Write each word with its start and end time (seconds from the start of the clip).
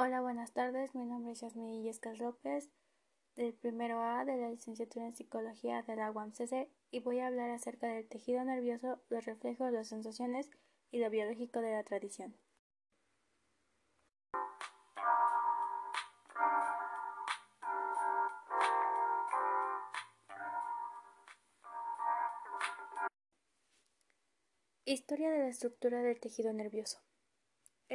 Hola, 0.00 0.20
buenas 0.20 0.52
tardes. 0.52 0.94
Mi 0.94 1.04
nombre 1.04 1.32
es 1.32 1.40
Yasmin 1.40 1.70
Illescas 1.70 2.20
López, 2.20 2.70
del 3.34 3.52
primero 3.52 4.00
A 4.00 4.24
de 4.24 4.36
la 4.36 4.48
licenciatura 4.48 5.06
en 5.06 5.16
Psicología 5.16 5.82
de 5.82 5.96
la 5.96 6.12
UAMCC, 6.12 6.68
y 6.92 7.00
voy 7.00 7.18
a 7.18 7.26
hablar 7.26 7.50
acerca 7.50 7.88
del 7.88 8.06
tejido 8.06 8.44
nervioso, 8.44 9.02
los 9.08 9.24
reflejos, 9.24 9.72
las 9.72 9.88
sensaciones 9.88 10.50
y 10.92 11.00
lo 11.00 11.10
biológico 11.10 11.60
de 11.62 11.72
la 11.72 11.82
tradición. 11.82 12.36
Historia 24.84 25.32
de 25.32 25.38
la 25.40 25.48
estructura 25.48 26.02
del 26.02 26.20
tejido 26.20 26.52
nervioso. 26.52 27.00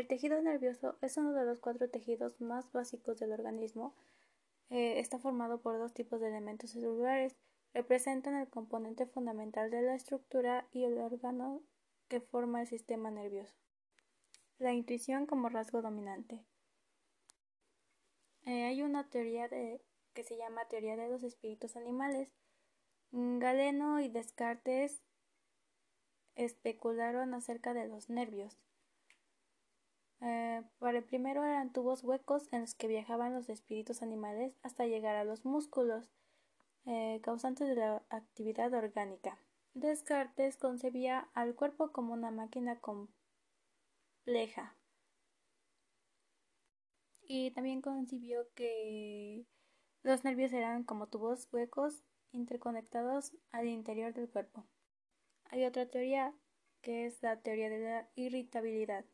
El 0.00 0.08
tejido 0.08 0.40
nervioso 0.40 0.96
es 1.02 1.18
uno 1.18 1.34
de 1.34 1.44
los 1.44 1.60
cuatro 1.60 1.90
tejidos 1.90 2.40
más 2.40 2.72
básicos 2.72 3.18
del 3.18 3.32
organismo. 3.32 3.94
Eh, 4.70 4.98
está 4.98 5.18
formado 5.18 5.60
por 5.60 5.78
dos 5.78 5.92
tipos 5.92 6.22
de 6.22 6.28
elementos 6.28 6.70
celulares. 6.70 7.36
Representan 7.74 8.34
el 8.34 8.48
componente 8.48 9.04
fundamental 9.04 9.70
de 9.70 9.82
la 9.82 9.94
estructura 9.94 10.66
y 10.72 10.84
el 10.84 10.96
órgano 10.96 11.60
que 12.08 12.22
forma 12.22 12.62
el 12.62 12.66
sistema 12.66 13.10
nervioso. 13.10 13.54
La 14.58 14.72
intuición 14.72 15.26
como 15.26 15.50
rasgo 15.50 15.82
dominante. 15.82 16.46
Eh, 18.46 18.64
hay 18.64 18.80
una 18.80 19.06
teoría 19.10 19.50
que 19.50 20.24
se 20.24 20.38
llama 20.38 20.64
teoría 20.64 20.96
de 20.96 21.10
los 21.10 21.22
espíritus 21.24 21.76
animales. 21.76 22.32
Galeno 23.12 24.00
y 24.00 24.08
Descartes 24.08 25.02
especularon 26.36 27.34
acerca 27.34 27.74
de 27.74 27.86
los 27.86 28.08
nervios. 28.08 28.56
Eh, 30.20 30.62
para 30.78 30.98
el 30.98 31.04
primero 31.04 31.42
eran 31.44 31.72
tubos 31.72 32.04
huecos 32.04 32.52
en 32.52 32.60
los 32.62 32.74
que 32.74 32.88
viajaban 32.88 33.32
los 33.32 33.48
espíritus 33.48 34.02
animales 34.02 34.54
hasta 34.62 34.86
llegar 34.86 35.16
a 35.16 35.24
los 35.24 35.44
músculos, 35.46 36.10
eh, 36.84 37.20
causantes 37.22 37.68
de 37.68 37.76
la 37.76 38.02
actividad 38.10 38.72
orgánica. 38.74 39.38
Descartes 39.74 40.56
concebía 40.56 41.30
al 41.32 41.54
cuerpo 41.54 41.92
como 41.92 42.12
una 42.12 42.30
máquina 42.30 42.80
compleja 42.80 44.76
y 47.22 47.52
también 47.52 47.80
concibió 47.80 48.52
que 48.54 49.46
los 50.02 50.24
nervios 50.24 50.52
eran 50.52 50.84
como 50.84 51.06
tubos 51.06 51.48
huecos 51.52 52.02
interconectados 52.32 53.36
al 53.52 53.68
interior 53.68 54.12
del 54.12 54.28
cuerpo. 54.28 54.66
Hay 55.44 55.64
otra 55.64 55.86
teoría 55.86 56.34
que 56.82 57.06
es 57.06 57.22
la 57.22 57.40
teoría 57.40 57.70
de 57.70 57.78
la 57.78 58.10
irritabilidad 58.16 59.04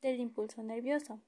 del 0.00 0.20
impulso 0.20 0.62
nervioso. 0.62 1.20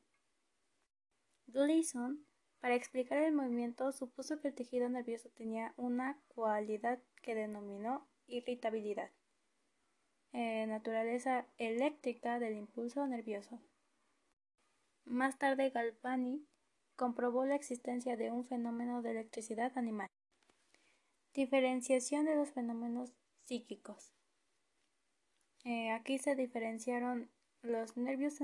Gleason, 1.47 2.27
para 2.61 2.75
explicar 2.75 3.23
el 3.23 3.35
movimiento, 3.35 3.93
supuso 3.93 4.41
que 4.41 4.49
el 4.49 4.55
tejido 4.55 4.89
nervioso 4.89 5.29
tenía 5.31 5.75
una 5.77 6.21
cualidad 6.29 7.01
que 7.23 7.35
denominó 7.35 8.09
irritabilidad, 8.27 9.11
eh, 10.33 10.67
naturaleza 10.67 11.47
eléctrica 11.59 12.39
del 12.39 12.57
impulso 12.57 13.07
nervioso. 13.07 13.61
Más 15.05 15.39
tarde, 15.39 15.71
Galvani 15.71 16.47
comprobó 16.97 17.45
la 17.45 17.57
existencia 17.57 18.17
de 18.17 18.31
un 18.31 18.45
fenómeno 18.45 19.03
de 19.03 19.11
electricidad 19.11 19.77
animal. 19.77 20.09
Diferenciación 21.35 22.25
de 22.27 22.37
los 22.37 22.53
fenómenos 22.53 23.13
psíquicos. 23.45 24.13
Eh, 25.65 25.91
aquí 25.91 26.19
se 26.19 26.35
diferenciaron 26.37 27.31
los 27.63 27.97
nervios 27.97 28.35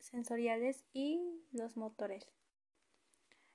sensoriales 0.00 0.84
y 0.92 1.20
los 1.52 1.76
motores. 1.76 2.30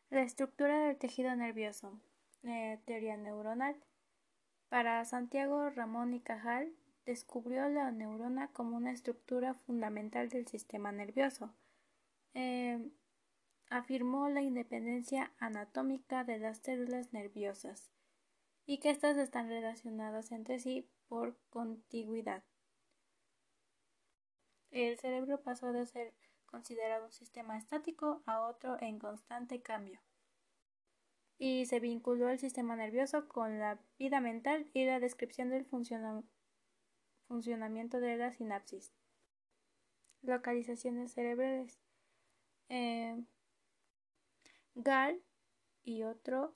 La 0.10 0.24
estructura 0.24 0.88
del 0.88 0.98
tejido 0.98 1.36
nervioso. 1.36 2.00
Eh, 2.44 2.80
teoría 2.86 3.16
neuronal. 3.18 3.76
Para 4.70 5.06
Santiago 5.06 5.70
Ramón 5.70 6.14
y 6.14 6.20
Cajal, 6.20 6.74
descubrió 7.06 7.70
la 7.70 7.92
neurona 7.92 8.48
como 8.50 8.76
una 8.76 8.92
estructura 8.92 9.54
fundamental 9.54 10.30
del 10.30 10.48
sistema 10.48 10.92
nervioso. 10.92 11.54
Eh, 12.34 12.92
afirmó 13.70 14.30
la 14.30 14.42
independencia 14.42 15.32
anatómica 15.38 16.24
de 16.24 16.40
las 16.40 16.60
células 16.60 17.14
nerviosas 17.14 17.92
y 18.66 18.80
que 18.80 18.90
éstas 18.90 19.18
están 19.18 19.50
relacionadas 19.50 20.32
entre 20.32 20.60
sí 20.60 20.90
por 21.08 21.38
contigüidad 21.50 22.44
el 24.74 24.98
cerebro 24.98 25.42
pasó 25.42 25.72
de 25.72 25.86
ser 25.86 26.14
considerado 26.46 27.06
un 27.06 27.12
sistema 27.12 27.58
estático 27.58 28.24
a 28.26 28.42
otro 28.42 28.78
en 28.82 29.00
constante 29.00 29.62
cambio. 29.62 30.02
Y 31.38 31.66
se 31.66 31.80
vinculó 31.80 32.30
el 32.30 32.40
sistema 32.40 32.76
nervioso 32.76 33.28
con 33.28 33.60
la 33.60 33.80
vida 33.98 34.20
mental 34.20 34.70
y 34.74 34.86
la 34.86 35.00
descripción 35.00 35.50
del 35.50 35.66
funcionamiento 37.28 38.00
de 38.00 38.18
la 38.18 38.32
sinapsis. 38.32 38.94
Localizaciones 40.22 41.12
cerebrales. 41.14 41.80
Eh, 42.70 43.24
Gall 44.76 45.22
y 45.84 46.04
otro 46.04 46.56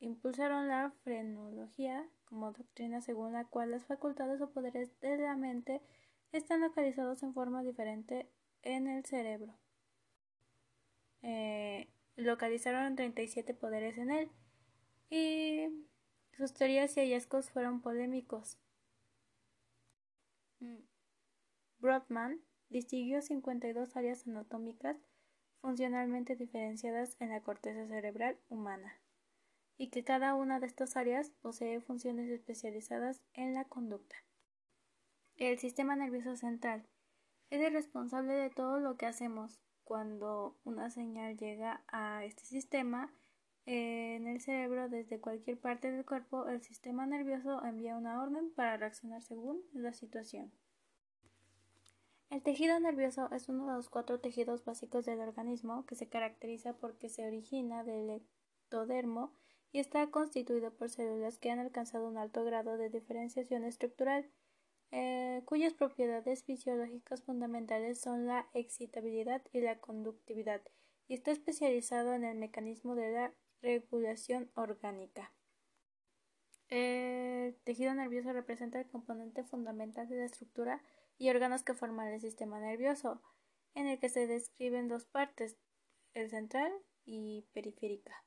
impulsaron 0.00 0.68
la 0.68 0.92
frenología 1.02 2.08
como 2.24 2.52
doctrina 2.52 3.00
según 3.00 3.32
la 3.32 3.44
cual 3.44 3.72
las 3.72 3.84
facultades 3.86 4.40
o 4.40 4.50
poderes 4.50 4.98
de 5.00 5.16
la 5.18 5.36
mente 5.36 5.82
están 6.32 6.60
localizados 6.60 7.22
en 7.22 7.34
forma 7.34 7.62
diferente 7.62 8.30
en 8.62 8.86
el 8.86 9.04
cerebro. 9.04 9.58
Eh, 11.22 11.88
localizaron 12.16 12.96
37 12.96 13.54
poderes 13.54 13.98
en 13.98 14.10
él 14.10 14.30
y 15.10 15.68
sus 16.36 16.52
teorías 16.52 16.96
y 16.96 17.00
hallazgos 17.00 17.50
fueron 17.50 17.80
polémicos. 17.80 18.58
Mm. 20.60 20.78
Brodmann 21.78 22.40
distinguió 22.68 23.22
52 23.22 23.96
áreas 23.96 24.26
anatómicas 24.26 24.96
funcionalmente 25.60 26.36
diferenciadas 26.36 27.16
en 27.20 27.30
la 27.30 27.42
corteza 27.42 27.86
cerebral 27.86 28.38
humana 28.48 29.00
y 29.76 29.90
que 29.90 30.04
cada 30.04 30.34
una 30.34 30.60
de 30.60 30.66
estas 30.66 30.96
áreas 30.96 31.30
posee 31.40 31.80
funciones 31.80 32.28
especializadas 32.30 33.22
en 33.32 33.54
la 33.54 33.64
conducta. 33.64 34.16
El 35.38 35.56
sistema 35.60 35.94
nervioso 35.94 36.34
central 36.34 36.84
es 37.50 37.60
el 37.60 37.72
responsable 37.72 38.32
de 38.32 38.50
todo 38.50 38.80
lo 38.80 38.96
que 38.96 39.06
hacemos. 39.06 39.60
Cuando 39.84 40.56
una 40.64 40.90
señal 40.90 41.36
llega 41.36 41.84
a 41.86 42.24
este 42.24 42.44
sistema 42.44 43.14
en 43.64 44.26
el 44.26 44.40
cerebro 44.40 44.88
desde 44.88 45.20
cualquier 45.20 45.56
parte 45.60 45.92
del 45.92 46.04
cuerpo, 46.04 46.48
el 46.48 46.60
sistema 46.60 47.06
nervioso 47.06 47.64
envía 47.64 47.96
una 47.96 48.20
orden 48.20 48.50
para 48.50 48.78
reaccionar 48.78 49.22
según 49.22 49.62
la 49.72 49.92
situación. 49.92 50.50
El 52.30 52.42
tejido 52.42 52.80
nervioso 52.80 53.30
es 53.30 53.48
uno 53.48 53.68
de 53.68 53.74
los 53.74 53.88
cuatro 53.88 54.18
tejidos 54.18 54.64
básicos 54.64 55.06
del 55.06 55.20
organismo 55.20 55.86
que 55.86 55.94
se 55.94 56.08
caracteriza 56.08 56.72
porque 56.72 57.08
se 57.08 57.24
origina 57.24 57.84
del 57.84 58.10
ectodermo 58.10 59.32
y 59.70 59.78
está 59.78 60.10
constituido 60.10 60.74
por 60.74 60.90
células 60.90 61.38
que 61.38 61.52
han 61.52 61.60
alcanzado 61.60 62.08
un 62.08 62.18
alto 62.18 62.42
grado 62.42 62.76
de 62.76 62.90
diferenciación 62.90 63.62
estructural 63.62 64.28
eh, 64.90 65.42
cuyas 65.44 65.74
propiedades 65.74 66.44
fisiológicas 66.44 67.22
fundamentales 67.22 68.00
son 68.00 68.26
la 68.26 68.48
excitabilidad 68.54 69.42
y 69.52 69.60
la 69.60 69.80
conductividad, 69.80 70.62
y 71.06 71.14
está 71.14 71.30
especializado 71.30 72.14
en 72.14 72.24
el 72.24 72.36
mecanismo 72.36 72.94
de 72.94 73.10
la 73.12 73.34
regulación 73.60 74.50
orgánica. 74.54 75.32
El 76.68 77.56
tejido 77.64 77.94
nervioso 77.94 78.32
representa 78.32 78.78
el 78.78 78.88
componente 78.88 79.42
fundamental 79.42 80.08
de 80.08 80.16
la 80.16 80.26
estructura 80.26 80.82
y 81.16 81.30
órganos 81.30 81.62
que 81.62 81.74
forman 81.74 82.08
el 82.08 82.20
sistema 82.20 82.60
nervioso, 82.60 83.22
en 83.74 83.86
el 83.86 83.98
que 83.98 84.08
se 84.08 84.26
describen 84.26 84.88
dos 84.88 85.06
partes, 85.06 85.56
el 86.14 86.30
central 86.30 86.72
y 87.04 87.46
periférica. 87.52 88.24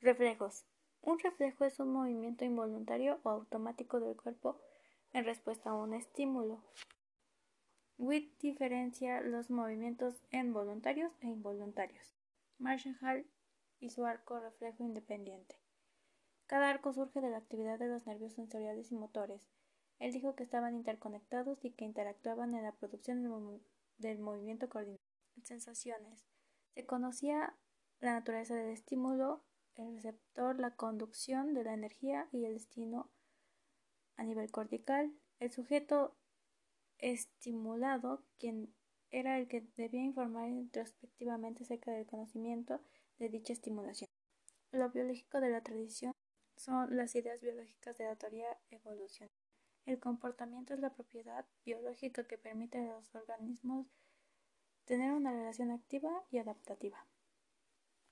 Reflejos. 0.00 0.64
Un 1.02 1.18
reflejo 1.18 1.64
es 1.64 1.78
un 1.80 1.92
movimiento 1.92 2.44
involuntario 2.44 3.20
o 3.22 3.30
automático 3.30 4.00
del 4.00 4.16
cuerpo 4.16 4.60
en 5.12 5.24
respuesta 5.24 5.70
a 5.70 5.74
un 5.74 5.94
estímulo. 5.94 6.62
Witt 7.96 8.38
diferencia 8.40 9.20
los 9.20 9.50
movimientos 9.50 10.22
en 10.30 10.52
voluntarios 10.52 11.12
e 11.20 11.26
involuntarios. 11.26 12.14
Marshall 12.58 13.26
y 13.80 13.90
su 13.90 14.04
arco 14.04 14.38
reflejo 14.40 14.84
independiente. 14.84 15.56
Cada 16.46 16.70
arco 16.70 16.92
surge 16.92 17.20
de 17.20 17.30
la 17.30 17.38
actividad 17.38 17.78
de 17.78 17.88
los 17.88 18.06
nervios 18.06 18.32
sensoriales 18.34 18.90
y 18.90 18.94
motores. 18.94 19.48
Él 19.98 20.12
dijo 20.12 20.34
que 20.34 20.44
estaban 20.44 20.74
interconectados 20.74 21.64
y 21.64 21.72
que 21.72 21.84
interactuaban 21.84 22.54
en 22.54 22.62
la 22.62 22.72
producción 22.72 23.22
del, 23.22 23.60
del 23.98 24.18
movimiento 24.18 24.68
coordinado. 24.68 25.02
Sensaciones. 25.42 26.26
Se 26.74 26.86
conocía 26.86 27.54
la 28.00 28.12
naturaleza 28.12 28.54
del 28.54 28.70
estímulo 28.70 29.44
el 29.78 29.94
receptor, 29.94 30.58
la 30.58 30.74
conducción 30.74 31.54
de 31.54 31.64
la 31.64 31.74
energía 31.74 32.28
y 32.32 32.44
el 32.44 32.54
destino 32.54 33.10
a 34.16 34.24
nivel 34.24 34.50
cortical. 34.50 35.12
El 35.38 35.50
sujeto 35.50 36.16
estimulado, 36.98 38.24
quien 38.38 38.74
era 39.10 39.38
el 39.38 39.48
que 39.48 39.66
debía 39.76 40.02
informar 40.02 40.48
introspectivamente 40.48 41.62
acerca 41.62 41.92
del 41.92 42.06
conocimiento 42.06 42.80
de 43.18 43.28
dicha 43.28 43.52
estimulación. 43.52 44.08
Lo 44.70 44.90
biológico 44.90 45.40
de 45.40 45.50
la 45.50 45.62
tradición 45.62 46.12
son 46.56 46.96
las 46.96 47.14
ideas 47.14 47.40
biológicas 47.40 47.96
de 47.96 48.04
la 48.04 48.16
teoría 48.16 48.58
evolución. 48.70 49.28
El 49.86 49.98
comportamiento 49.98 50.74
es 50.74 50.80
la 50.80 50.92
propiedad 50.92 51.46
biológica 51.64 52.26
que 52.26 52.36
permite 52.36 52.78
a 52.78 52.92
los 52.92 53.14
organismos 53.14 53.86
tener 54.84 55.12
una 55.12 55.32
relación 55.32 55.70
activa 55.70 56.24
y 56.30 56.38
adaptativa. 56.38 57.06